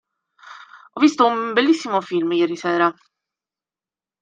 [0.95, 2.91] Ho visto un bellissimo film ieri sera.